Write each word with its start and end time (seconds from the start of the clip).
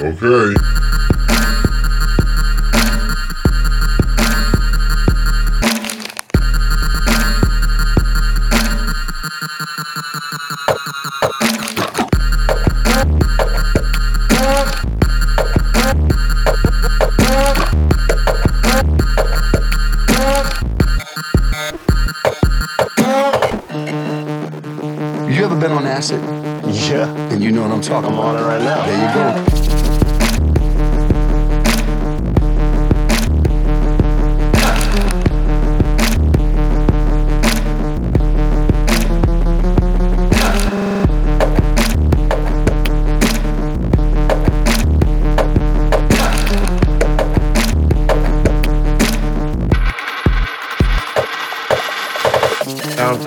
Okay. 0.00 0.87
What 27.88 28.04
I'm 28.04 28.18
on 28.18 28.36
it 28.36 28.42
right 28.42 28.60
now. 28.62 28.77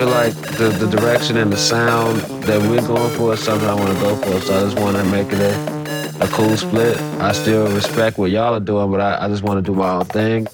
Feel 0.02 0.10
like 0.10 0.34
the, 0.58 0.68
the 0.84 0.96
direction 0.96 1.36
and 1.36 1.52
the 1.52 1.56
sound 1.56 2.18
that 2.42 2.60
we're 2.68 2.84
going 2.84 3.10
for 3.16 3.34
is 3.34 3.40
something 3.40 3.68
I 3.68 3.74
want 3.74 3.96
to 3.96 4.00
go 4.00 4.16
for. 4.16 4.40
So 4.40 4.56
I 4.56 4.60
just 4.64 4.76
want 4.80 4.96
to 4.96 5.04
make 5.04 5.28
it 5.32 5.38
a, 5.38 6.24
a 6.24 6.26
cool 6.28 6.56
split. 6.56 6.96
I 7.20 7.30
still 7.30 7.72
respect 7.72 8.18
what 8.18 8.32
y'all 8.32 8.52
are 8.54 8.58
doing, 8.58 8.90
but 8.90 9.00
I, 9.00 9.24
I 9.24 9.28
just 9.28 9.44
want 9.44 9.64
to 9.64 9.72
do 9.72 9.78
my 9.78 9.90
own 9.90 10.04
thing. 10.06 10.48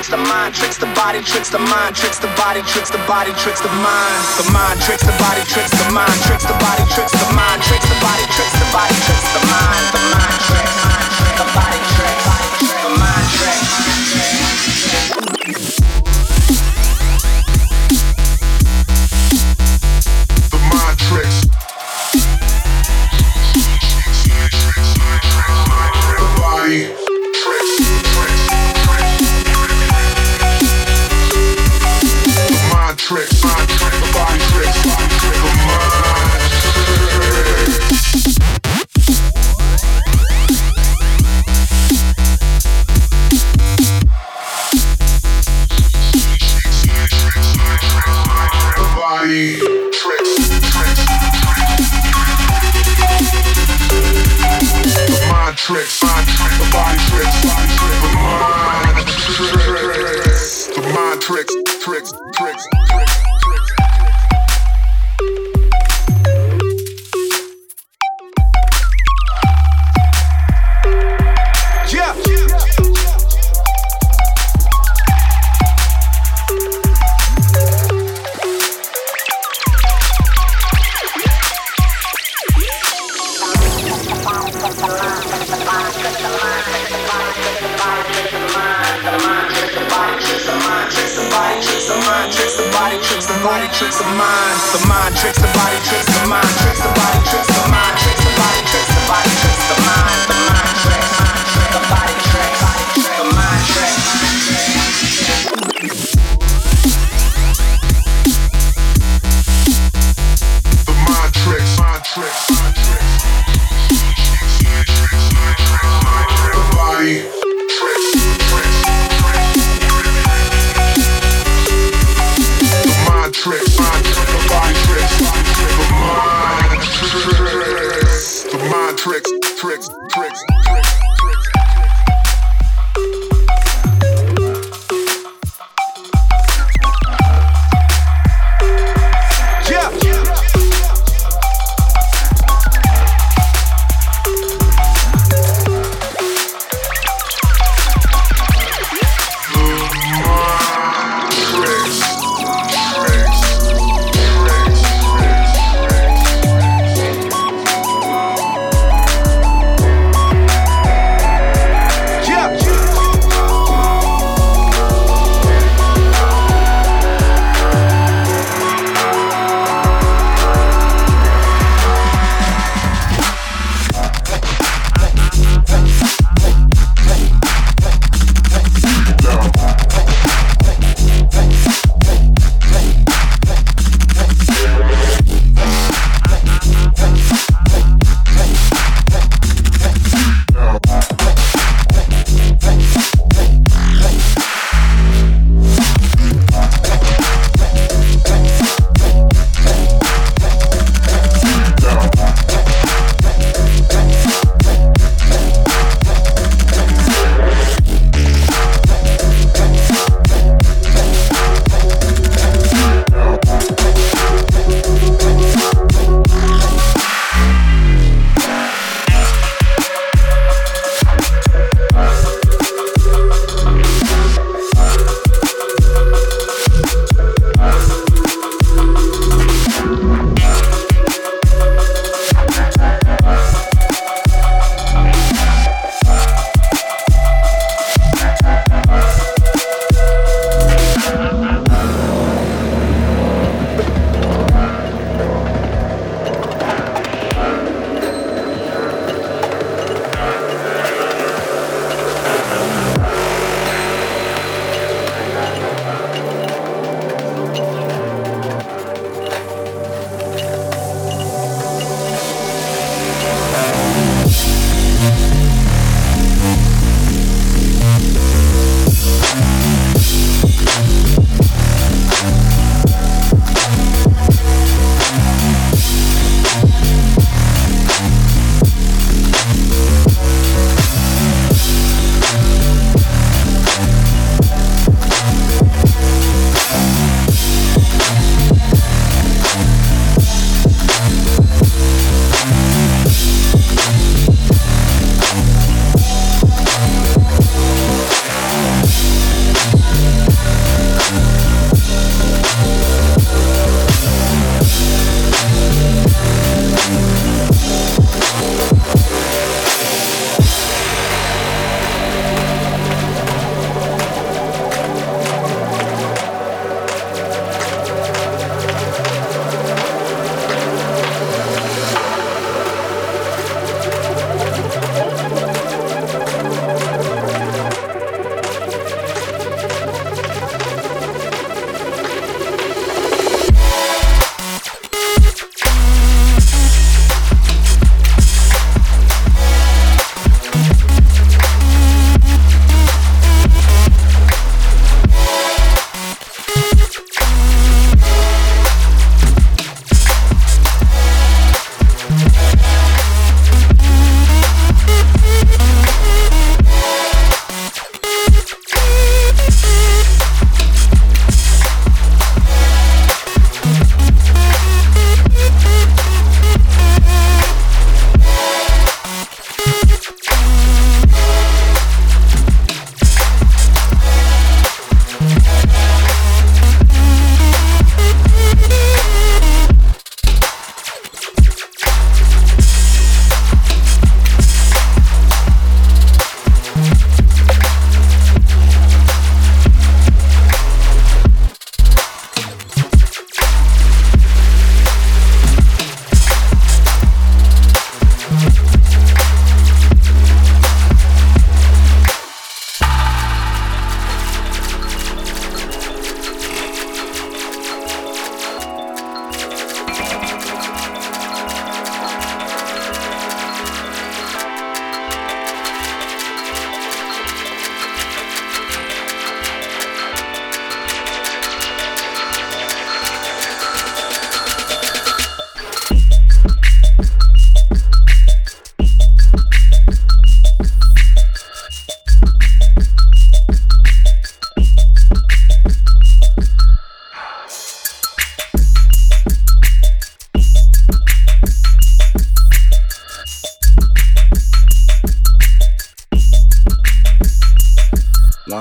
Tricks 0.00 0.16
the 0.16 0.28
mind, 0.32 0.54
tricks 0.54 0.78
the 0.78 0.86
body, 0.96 1.20
tricks 1.20 1.50
the 1.50 1.58
mind, 1.58 1.94
tricks 1.94 2.18
the 2.18 2.26
body, 2.28 2.62
tricks 2.62 2.88
the 2.88 2.96
body, 3.06 3.32
tricks 3.32 3.60
the 3.60 3.68
mind. 3.68 4.24
The 4.40 4.50
mind 4.50 4.80
tricks 4.80 5.04
the 5.04 5.12
body, 5.20 5.42
tricks 5.44 5.76
the 5.76 5.92
mind, 5.92 6.16
tricks 6.24 6.44
the 6.44 6.56
body, 6.56 6.84
tricks 6.88 7.12
the 7.12 7.28
mind, 7.36 7.60
tricks 7.60 7.84
the 7.84 8.00
body, 8.00 8.24
tricks 8.32 8.56
the 8.56 8.68
body, 8.72 8.94
tricks 9.04 9.28
the 9.36 9.44
mind. 9.44 9.84
The 9.92 10.00
mind 10.08 10.19
The 84.70 84.86
mind 84.86 85.26
tricks 85.26 85.50
the 85.50 85.58
body, 85.66 85.90
tricks 85.98 86.22
the 86.22 86.30
body, 86.30 87.26
tricks 87.34 87.58
the 87.58 87.66
mind. 88.54 89.02
The 89.02 89.18
mind 89.18 89.50
tricks 89.50 89.74
the 89.74 89.82
body, 89.90 90.14
tricks 90.22 90.46
the 90.46 90.54
mind, 90.62 90.90
tricks 90.94 91.14
the 91.16 91.26
body, 91.26 91.58
tricks 91.58 91.86
the 91.86 91.98
mind, 92.06 92.30
tricks 92.30 92.54
the 92.54 92.70
body, 92.70 92.98
tricks 93.02 93.26
the 93.26 93.42
body, 93.42 93.66
tricks 93.66 94.00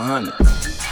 100. 0.02 0.89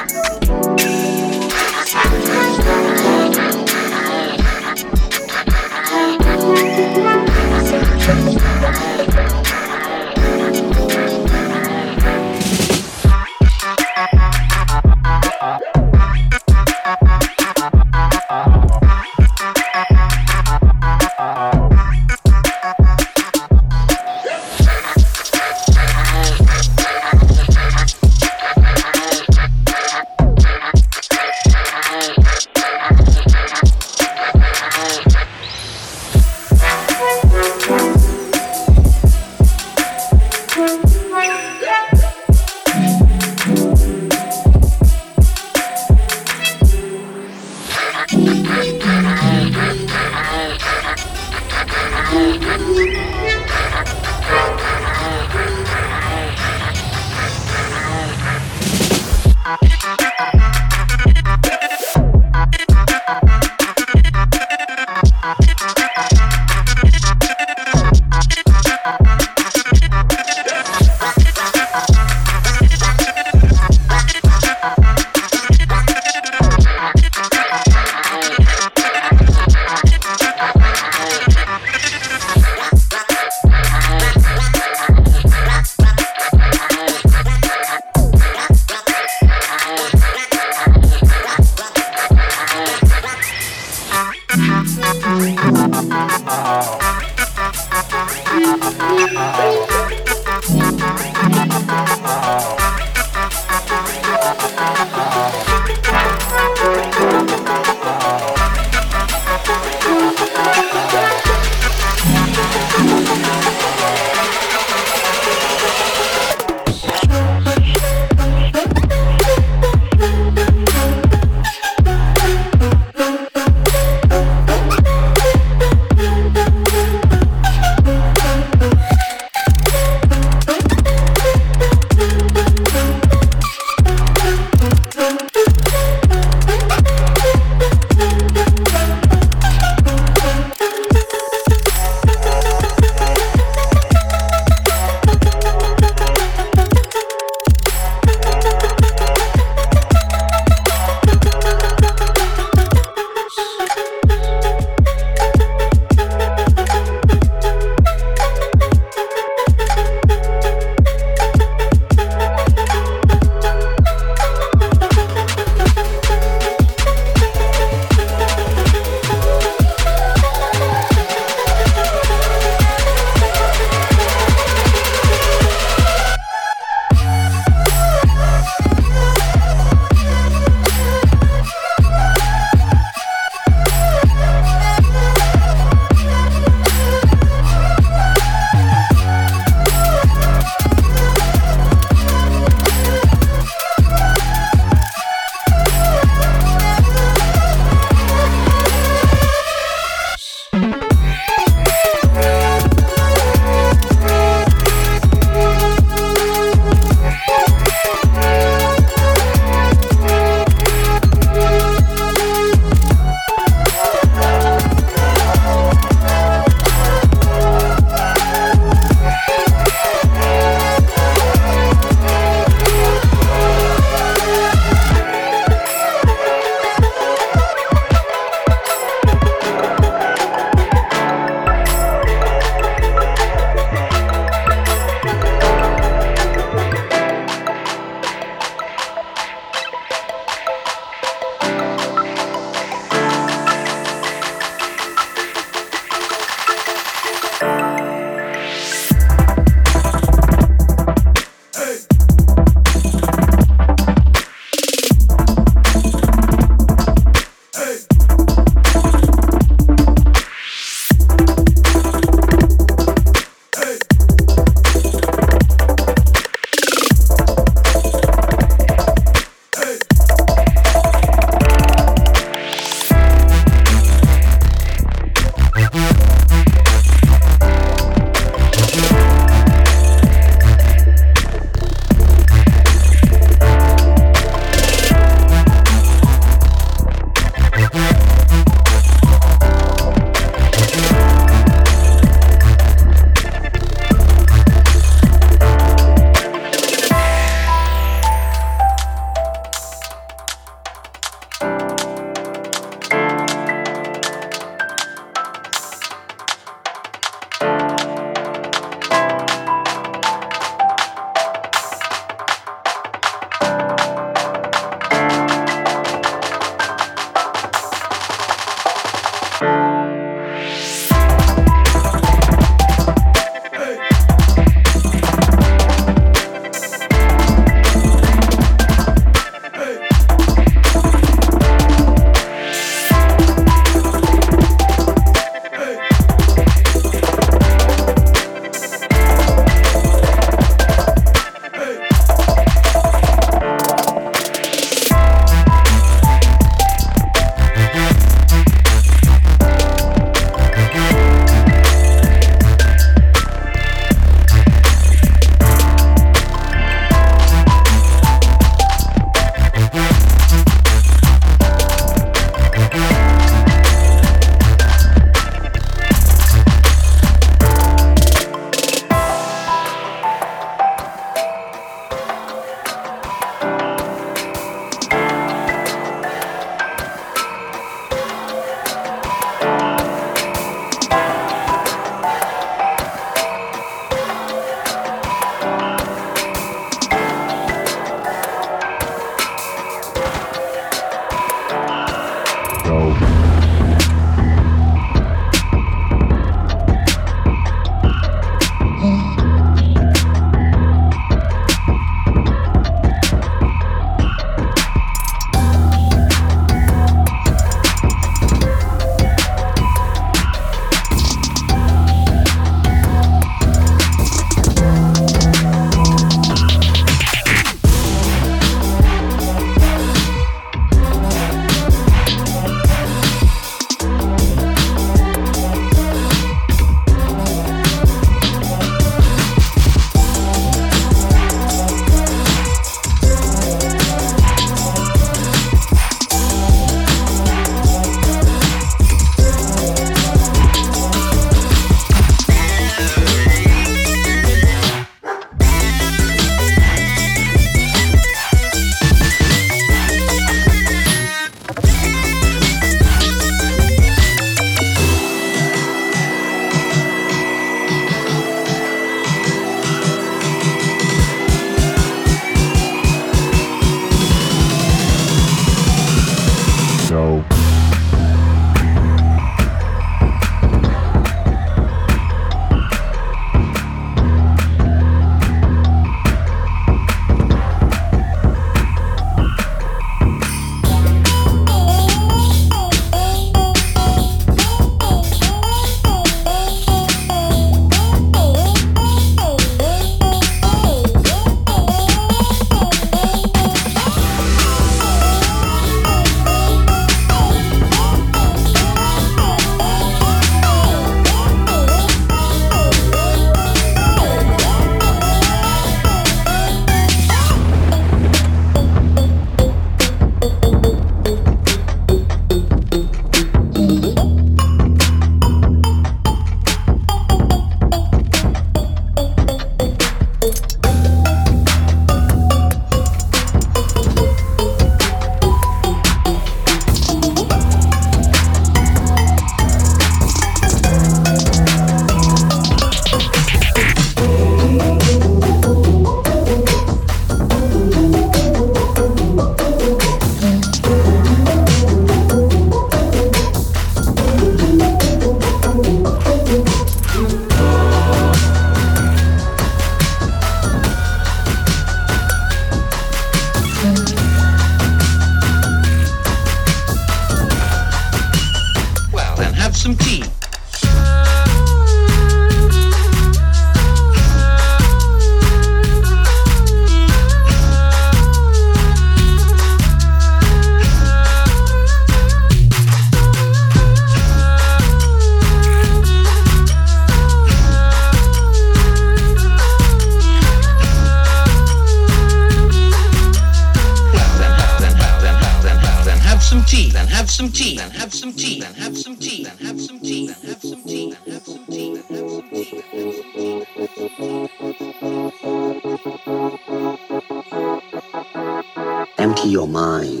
your 599.41 599.47
mind. 599.47 600.00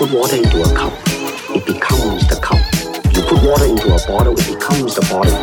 Put 0.00 0.12
water 0.12 0.36
into 0.36 0.62
a 0.62 0.74
cup, 0.74 0.94
it 1.54 1.66
becomes 1.66 2.26
the 2.26 2.36
cup. 2.40 2.58
You 3.14 3.20
put 3.20 3.42
water 3.46 3.66
into 3.66 3.88
a 3.88 3.98
bottle, 4.08 4.32
it 4.32 4.46
becomes 4.46 4.94
the 4.94 5.02
bottle. 5.02 5.36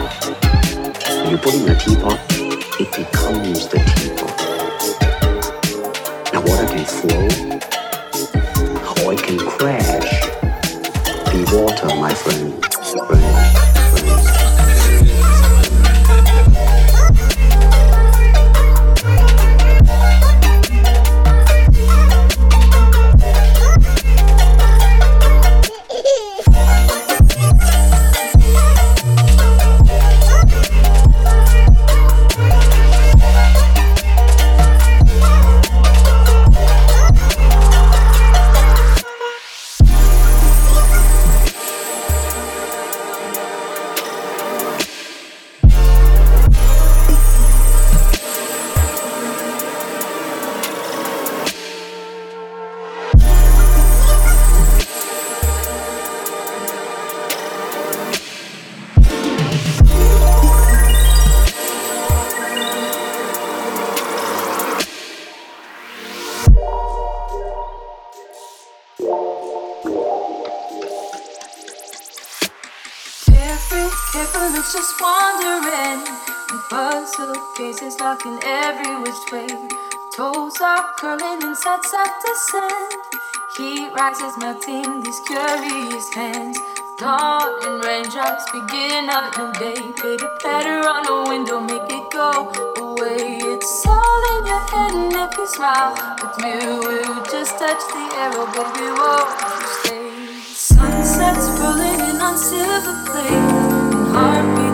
You 1.29 1.37
put 1.37 1.53
it 1.53 1.61
in 1.61 1.69
a 1.69 1.75
teapot, 1.79 2.19
it 2.81 2.91
becomes 2.91 3.67
the 3.67 3.77
teapot. 3.93 4.33
Now 6.33 6.41
water 6.41 6.65
can 6.65 6.85
flow, 6.85 7.27
or 9.05 9.13
it 9.13 9.21
can 9.21 9.37
crash. 9.37 10.25
Be 11.31 11.43
water, 11.55 11.95
my 11.95 12.15
friend. 12.15 12.66
Rises 83.95 84.37
melting 84.37 85.01
these 85.01 85.19
curious 85.21 86.13
hands. 86.13 86.59
Dawn 86.99 87.49
and 87.65 87.83
raindrops 87.83 88.45
begin 88.51 89.09
a 89.09 89.19
new 89.37 89.51
day. 89.57 89.81
Pitter 89.97 90.29
patter 90.41 90.85
on 90.85 91.01
the 91.09 91.29
window, 91.29 91.59
make 91.59 91.89
it 91.89 92.05
go 92.11 92.51
away. 92.77 93.39
It's 93.41 93.85
all 93.87 94.21
in 94.37 94.45
your 94.45 94.63
head, 94.69 94.93
and 94.93 95.13
if 95.13 95.37
you 95.37 95.47
smile 95.47 95.93
with 96.21 96.37
me, 96.43 96.53
we'll 96.61 97.23
just 97.25 97.57
touch 97.57 97.81
the 97.93 98.03
arrow, 98.21 98.45
but 98.53 98.69
we 98.77 98.87
Won't 99.01 99.29
stay? 99.81 100.11
Sunsets 100.53 101.49
rolling 101.59 102.01
in 102.09 102.21
on 102.21 102.37
silver 102.37 102.97
plate, 103.05 103.33
and 103.33 104.13
heartbeats 104.13 104.66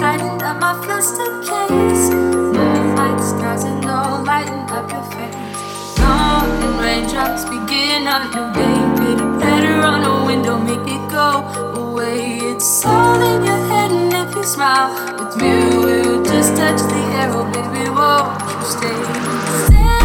Hiding 0.00 0.40
at 0.42 0.58
my 0.60 0.74
flustered 0.82 1.42
case. 1.42 2.10
Moonlight 2.10 3.20
skies 3.20 3.64
and 3.64 3.84
lighting 3.84 4.66
up 4.70 4.90
your 4.90 5.02
face 5.12 5.52
raindrops 6.82 7.44
begin 7.44 8.06
a 8.06 8.18
new 8.34 8.46
day. 8.52 8.82
On 9.82 10.02
a 10.04 10.26
window, 10.26 10.58
make 10.58 10.86
it 10.86 11.10
go 11.10 11.28
away. 11.82 12.38
It's 12.50 12.84
all 12.84 13.20
in 13.20 13.44
your 13.44 13.62
head, 13.70 13.90
and 13.90 14.12
if 14.12 14.34
you 14.36 14.44
smile 14.44 14.90
we'll 15.36 16.22
just 16.22 16.56
touch 16.56 16.80
the 16.92 17.02
arrow, 17.20 17.42
oh, 17.42 17.52
baby. 17.52 17.90
Won't 17.90 18.40
you 18.52 18.66
stay? 18.74 19.02
stay 19.66 20.01